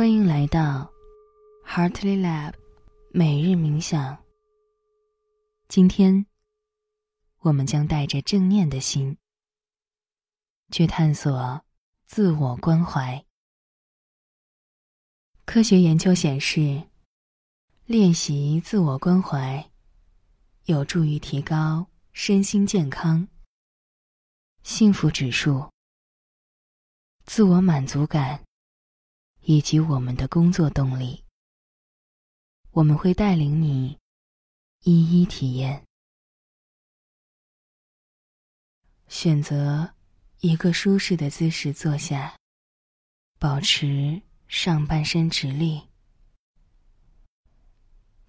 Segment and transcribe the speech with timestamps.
[0.00, 0.90] 欢迎来到
[1.66, 2.54] Heartly Lab
[3.10, 4.16] 每日冥想。
[5.68, 6.24] 今天，
[7.40, 9.18] 我们将带着正念的心，
[10.70, 11.62] 去探索
[12.06, 13.22] 自我关怀。
[15.44, 16.88] 科学研究显示，
[17.84, 19.70] 练习自我关怀
[20.64, 23.28] 有助于提高身心健康、
[24.62, 25.70] 幸福指数、
[27.26, 28.42] 自我满足感。
[29.42, 31.24] 以及我们的工作动力，
[32.70, 33.98] 我们会带领你
[34.80, 35.84] 一一体验。
[39.08, 39.94] 选择
[40.40, 42.38] 一个舒适的姿势坐下，
[43.38, 45.88] 保持上半身直立，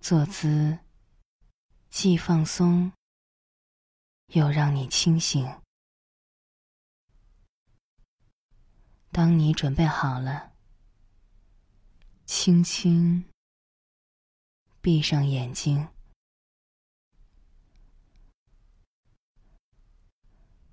[0.00, 0.78] 坐姿
[1.88, 2.92] 既放松
[4.32, 5.62] 又让你清醒。
[9.10, 10.55] 当你准备好了。
[12.26, 13.24] 轻轻
[14.80, 15.88] 闭上眼睛，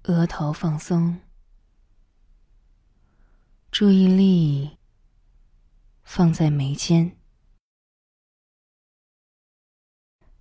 [0.06, 1.22] 额头放松，
[3.70, 4.80] 注意力
[6.02, 7.20] 放在眉间，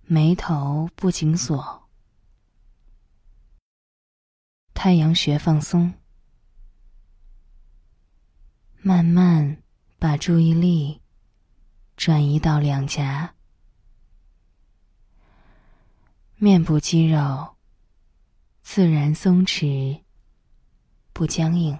[0.01, 1.87] 眉头不紧锁，
[4.73, 5.93] 太阳穴放松，
[8.81, 9.61] 慢慢
[9.99, 11.02] 把注意力。
[12.05, 13.33] 转移到两颊，
[16.35, 17.55] 面部肌肉
[18.61, 20.03] 自然松弛，
[21.13, 21.79] 不僵硬。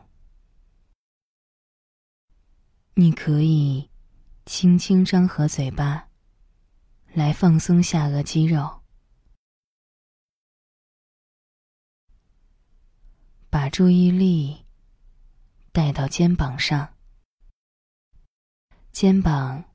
[2.94, 3.90] 你可以
[4.46, 6.08] 轻轻张合嘴巴，
[7.12, 8.82] 来放松下颚肌肉，
[13.50, 14.66] 把注意力
[15.74, 16.94] 带到肩膀上，
[18.94, 19.66] 肩膀。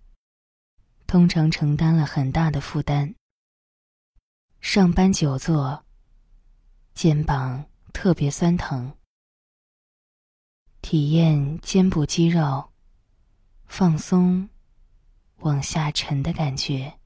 [1.08, 3.14] 通常承担了很大的负担。
[4.60, 5.82] 上班久坐，
[6.92, 7.64] 肩膀
[7.94, 8.94] 特别酸疼。
[10.82, 12.70] 体验肩部肌肉
[13.64, 14.50] 放松、
[15.38, 16.98] 往下沉的感觉。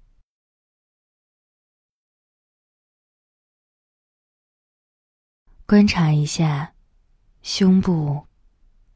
[5.64, 6.74] 观察一下
[7.42, 8.26] 胸部、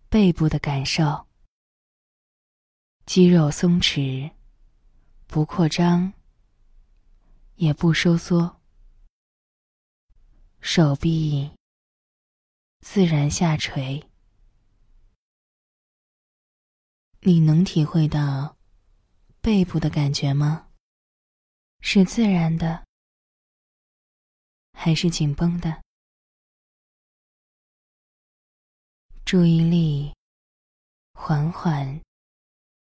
[0.09, 1.29] 背部的感受，
[3.07, 4.33] 肌肉松弛。
[5.27, 6.13] 不扩张，
[7.57, 8.61] 也不收缩，
[10.61, 11.51] 手臂
[12.81, 14.03] 自然下垂。
[17.21, 18.57] 你能体会到
[19.41, 20.69] 背部的感觉吗？
[21.81, 22.87] 是自然的，
[24.73, 25.83] 还是紧绷的？
[29.25, 30.15] 注意力
[31.15, 32.01] 缓缓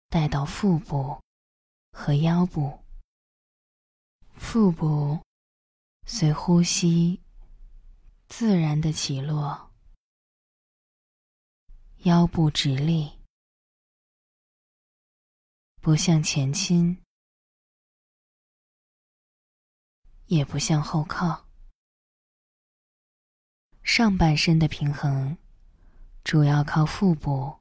[0.09, 1.21] 带到腹部。
[1.91, 2.83] 和腰部、
[4.35, 5.21] 腹部
[6.07, 7.21] 随呼吸
[8.27, 9.71] 自然的起落，
[12.03, 13.11] 腰部直立，
[15.79, 16.97] 不向前倾，
[20.25, 21.45] 也不向后靠。
[23.83, 25.37] 上半身的平衡
[26.23, 27.59] 主要靠腹部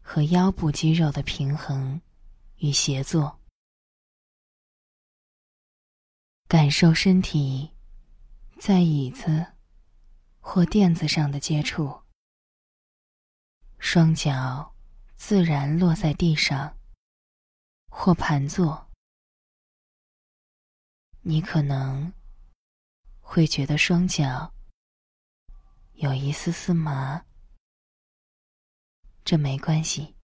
[0.00, 2.00] 和腰部肌肉的平衡
[2.56, 3.37] 与协作。
[6.48, 7.70] 感受身体
[8.58, 9.46] 在椅子
[10.40, 12.00] 或垫子上的接触，
[13.78, 14.74] 双脚
[15.14, 16.74] 自然落在地上
[17.90, 18.88] 或盘坐。
[21.20, 22.10] 你可能
[23.20, 24.50] 会觉得双脚
[25.96, 27.22] 有一丝丝麻，
[29.22, 30.16] 这没关系。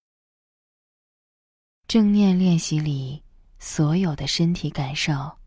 [1.86, 3.22] 正念练习里
[3.58, 5.38] 所有的身体感受。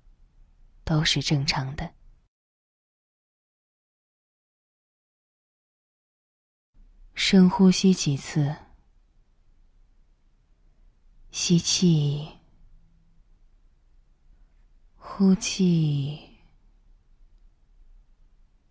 [0.87, 1.93] 都是正常的。
[7.13, 8.55] 深呼吸几次，
[11.29, 12.37] 吸气，
[14.95, 16.37] 呼气。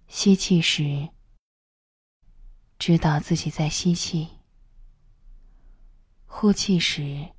[0.08, 1.10] 吸气时，
[2.78, 4.26] 知道自己在吸气；
[6.24, 7.34] 呼气时，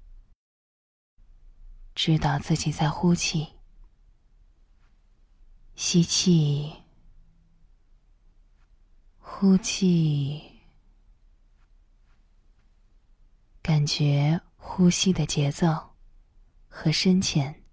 [1.95, 3.56] 知道自己在呼气。
[5.79, 6.73] 吸气，
[9.19, 10.41] 呼气，
[13.61, 15.95] 感觉呼吸的节奏
[16.67, 17.63] 和深浅，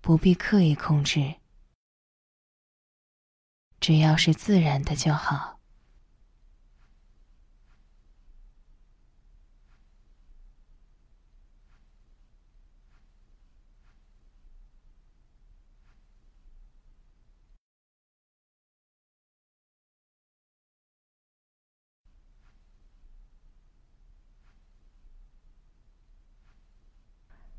[0.00, 1.34] 不必刻意控制，
[3.78, 5.55] 只要是自然的就好。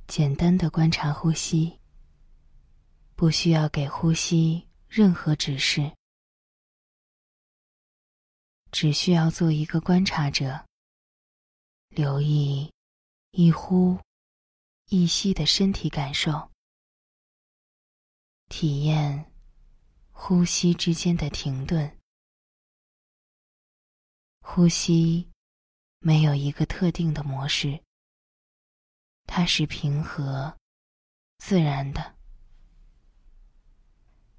[0.07, 1.79] 简单的观察呼吸，
[3.13, 5.91] 不需要给呼吸任何指示，
[8.71, 10.65] 只需要做一个观察者，
[11.89, 12.71] 留意
[13.31, 13.99] 一呼
[14.85, 16.49] 一吸的身体感受，
[18.47, 19.29] 体验
[20.11, 21.99] 呼吸之间的停顿。
[24.39, 25.29] 呼吸
[25.99, 27.83] 没有一个特定的模式。
[29.27, 30.57] 它是平和、
[31.37, 32.15] 自然的。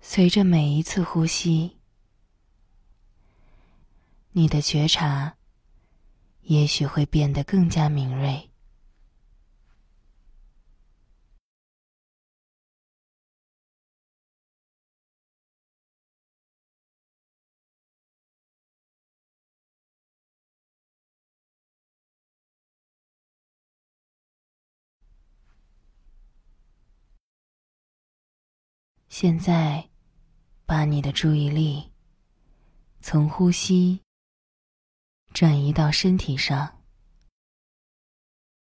[0.00, 1.78] 随着每一次呼吸，
[4.32, 5.36] 你的觉察
[6.42, 8.50] 也许会变得更加敏锐。
[29.20, 29.90] 现在，
[30.64, 31.90] 把你的注意力
[33.00, 34.00] 从呼吸
[35.34, 36.84] 转移到身体上，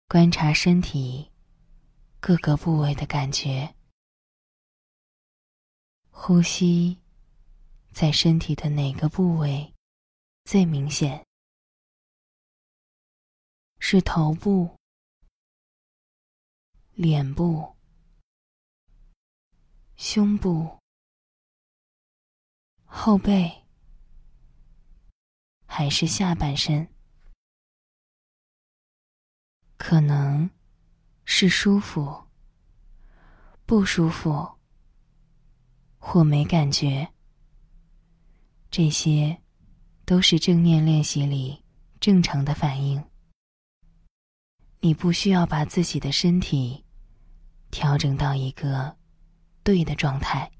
[0.07, 1.31] 观察身体
[2.19, 3.73] 各个部位的感觉。
[6.11, 7.01] 呼吸
[7.91, 9.73] 在身体的哪个部位
[10.43, 11.25] 最明显？
[13.79, 14.77] 是头部、
[16.93, 17.74] 脸部？
[19.97, 20.77] 胸部、
[22.83, 23.63] 后背，
[25.65, 26.87] 还是下半身？
[29.77, 30.49] 可能
[31.23, 32.25] 是舒服、
[33.65, 34.57] 不舒服，
[35.97, 37.13] 或没感觉。
[38.69, 39.41] 这些
[40.03, 41.63] 都是正念练习里
[42.01, 43.01] 正常的反应。
[44.81, 46.83] 你不需要把自己的身体
[47.71, 48.97] 调整到一个。
[49.65, 50.51] 对的状态，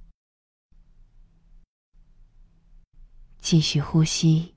[3.37, 4.55] 继续呼吸，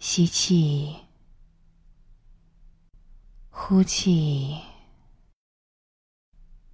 [0.00, 0.96] 吸气，
[3.50, 4.60] 呼气，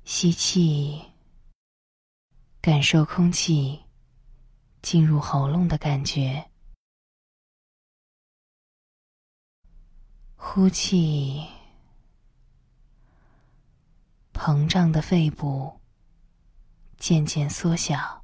[0.07, 0.99] 吸气，
[2.63, 3.79] 感受空气
[4.81, 6.51] 进入喉咙的感觉，
[10.37, 11.60] 呼气。
[14.43, 15.71] 膨胀的肺部
[16.97, 18.20] 渐渐缩小。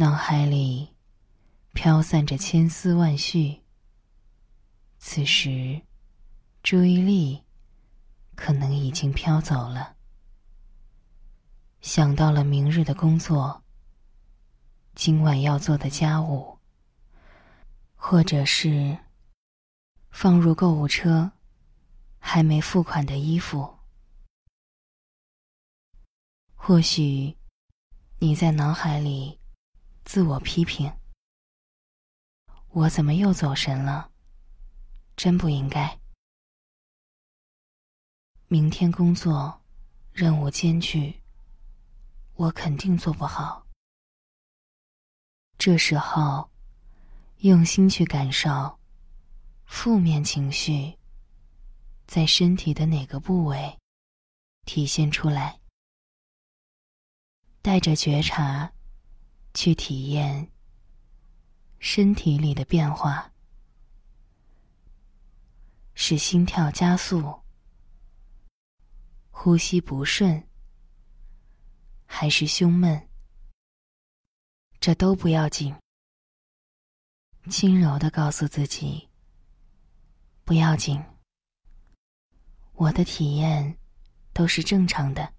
[0.00, 0.94] 脑海里
[1.72, 3.64] 飘散着千丝万绪。
[5.00, 5.82] 此时，
[6.62, 7.42] 注意力
[8.36, 9.96] 可能已经飘走了，
[11.80, 13.64] 想到了明日的工作、
[14.94, 16.60] 今晚要做的家务，
[17.96, 18.96] 或者是
[20.12, 21.32] 放入购物车
[22.20, 23.80] 还没付款的衣服。
[26.54, 27.36] 或许
[28.20, 29.36] 你在脑海里。
[30.08, 30.90] 自我批评：
[32.70, 34.10] 我怎么又走神了？
[35.18, 36.00] 真不应该。
[38.46, 39.60] 明天工作
[40.10, 41.20] 任务艰巨，
[42.36, 43.66] 我肯定做不好。
[45.58, 46.48] 这时候，
[47.40, 48.78] 用心去感受
[49.66, 50.96] 负面情绪
[52.06, 53.78] 在身体的哪个部位
[54.64, 55.60] 体现出来，
[57.60, 58.72] 带着觉察。
[59.58, 60.52] 去体验
[61.80, 63.32] 身体里的变化，
[65.94, 67.42] 是心跳加速、
[69.32, 70.46] 呼吸不顺，
[72.06, 73.08] 还是胸闷？
[74.78, 75.74] 这都不要紧。
[77.50, 79.08] 轻柔的告诉自己：
[80.44, 81.02] 不要紧，
[82.74, 83.76] 我的体验
[84.32, 85.34] 都是正常的。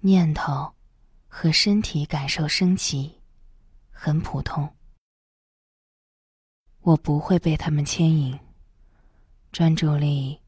[0.00, 0.74] 念头。
[1.34, 3.18] 和身体感受升起，
[3.90, 4.76] 很普通。
[6.82, 8.38] 我不会被他们牵引，
[9.50, 10.38] 专注力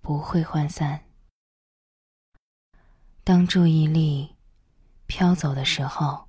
[0.00, 1.04] 不会涣散。
[3.22, 4.34] 当注意力
[5.06, 6.28] 飘走的时候，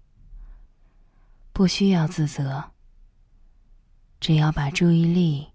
[1.51, 2.71] 不需要自责，
[4.19, 5.51] 只要把注意力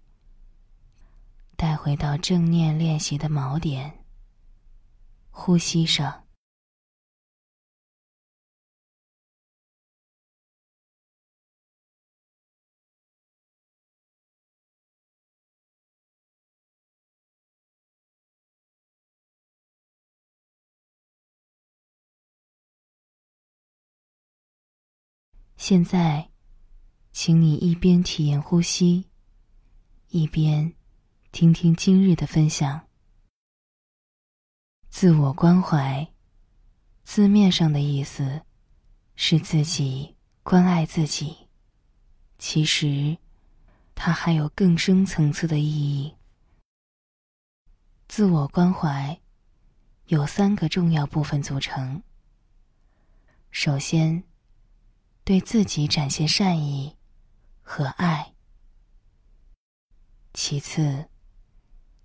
[1.55, 4.03] 带回到正念练习的锚点，
[5.31, 6.25] 呼吸上。
[25.59, 26.29] 现在，
[27.11, 29.09] 请你一边体验呼吸，
[30.07, 30.73] 一边
[31.33, 32.87] 听听今日的分享。
[34.87, 36.09] 自我关怀，
[37.03, 38.41] 字面上的意思
[39.17, 41.35] 是自己关爱自己，
[42.37, 43.17] 其实
[43.93, 46.15] 它还有更深层次的意义。
[48.07, 49.19] 自我关怀
[50.05, 52.01] 有三个重要部分组成。
[53.51, 54.23] 首先，
[55.29, 56.97] 对自己展现善意
[57.61, 58.33] 和爱；
[60.33, 61.07] 其次，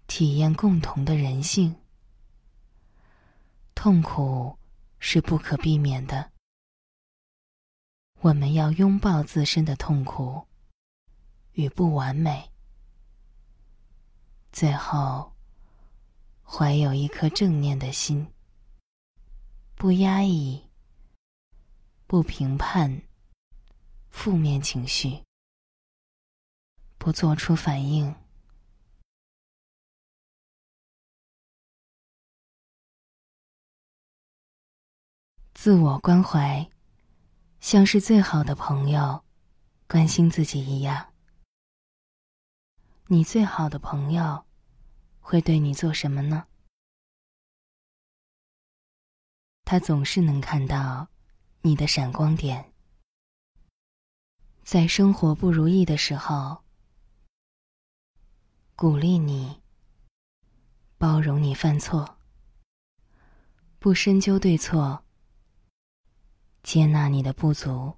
[0.06, 1.74] 体验共同的人性。
[3.74, 4.58] 痛苦
[4.98, 6.32] 是不可避免的，
[8.20, 10.46] 我们要拥抱自身的痛苦
[11.52, 12.52] 与不完美，
[14.52, 15.32] 最后
[16.42, 18.30] 怀有一颗正念的心，
[19.76, 20.62] 不压抑，
[22.06, 23.00] 不评判。
[24.14, 25.22] 负面情绪，
[26.96, 28.14] 不做出反应。
[35.52, 36.70] 自我关怀，
[37.60, 39.22] 像是最好的朋友
[39.86, 41.12] 关心自己一样。
[43.08, 44.46] 你最好的朋友
[45.20, 46.46] 会对你做什么呢？
[49.66, 51.06] 他总是能看到
[51.60, 52.73] 你的闪光点。
[54.64, 56.64] 在生活不如意的时候，
[58.74, 59.60] 鼓励你，
[60.96, 62.16] 包容你犯错，
[63.78, 65.04] 不深究对错，
[66.62, 67.94] 接纳你的不足。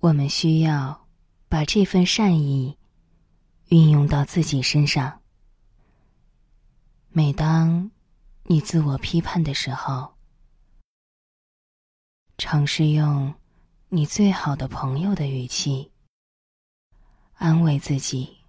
[0.00, 1.06] 我们需要
[1.48, 2.76] 把这份善意
[3.68, 5.22] 运用到自己身上。
[7.10, 7.88] 每当
[8.42, 10.16] 你自我批判的时候，
[12.36, 13.39] 尝试用。
[13.92, 15.90] 你最好的朋友的语气，
[17.34, 18.44] 安慰自己。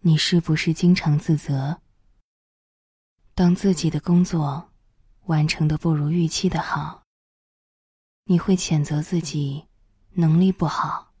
[0.00, 1.82] 你是不是经常自责？
[3.34, 4.72] 当自己的工作
[5.24, 7.02] 完成的不如预期的好，
[8.24, 9.66] 你会谴责自己
[10.12, 11.12] 能力不好，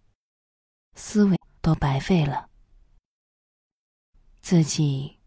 [0.94, 2.48] 思维都白费了，
[4.40, 5.18] 自己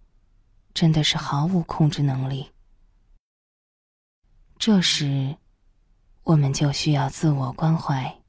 [0.73, 2.51] 真的是毫无控制能力。
[4.57, 5.37] 这时。
[6.27, 8.21] 我们就需要自我关怀，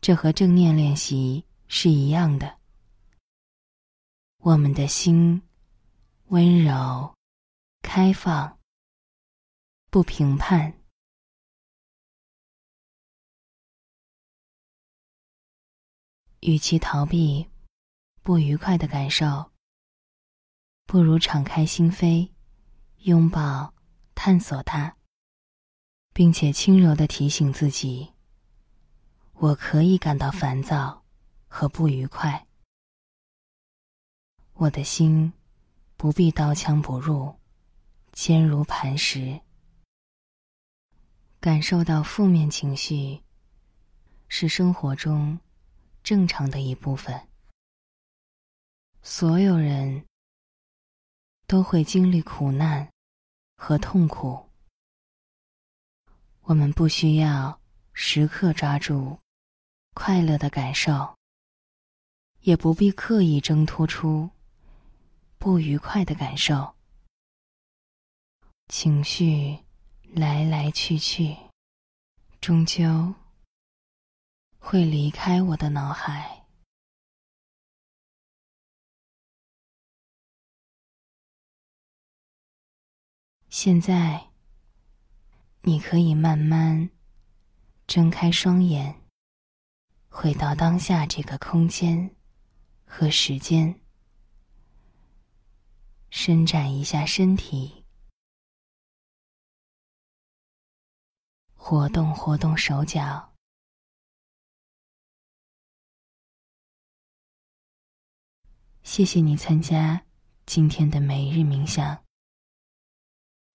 [0.00, 2.58] 这和正念练习是一样的。
[4.38, 5.42] 我们的心
[6.28, 7.14] 温柔、
[7.82, 8.58] 开放，
[9.90, 10.72] 不评判。
[16.40, 17.46] 与其逃避
[18.22, 19.52] 不愉快的感受，
[20.86, 22.30] 不如敞开心扉，
[23.00, 23.74] 拥抱、
[24.14, 24.96] 探索它。
[26.12, 28.12] 并且轻柔的提醒自己：
[29.34, 31.02] 我可以感到烦躁
[31.48, 32.46] 和不愉快。
[34.54, 35.32] 我的心
[35.96, 37.34] 不必刀枪不入，
[38.12, 39.40] 坚如磐石。
[41.40, 43.22] 感受到负面情绪
[44.28, 45.40] 是生活中
[46.02, 47.28] 正常的一部分。
[49.00, 50.04] 所有人
[51.46, 52.86] 都会经历苦难
[53.56, 54.49] 和痛苦。
[56.50, 57.60] 我们不需要
[57.92, 59.16] 时刻抓住
[59.94, 61.16] 快乐的感受，
[62.40, 64.28] 也不必刻意挣脱出
[65.38, 66.74] 不愉快的感受。
[68.66, 69.56] 情绪
[70.02, 71.36] 来来去去，
[72.40, 73.14] 终究
[74.58, 76.44] 会离开我的脑海。
[83.48, 84.29] 现在。
[85.62, 86.88] 你可以慢慢
[87.86, 89.02] 睁开双眼，
[90.08, 92.16] 回到当下这个空间
[92.86, 93.78] 和时间，
[96.08, 97.84] 伸展一下身体，
[101.54, 103.30] 活动活动手脚。
[108.82, 110.02] 谢谢你参加
[110.46, 112.02] 今天的每日冥想，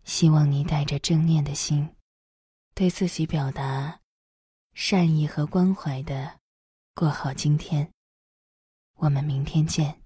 [0.03, 1.94] 希望你带着正念的心。
[2.75, 4.01] 对自己表达
[4.73, 6.41] 善意和关怀的，
[6.93, 7.89] 过好今天。
[8.95, 10.04] 我们明天见。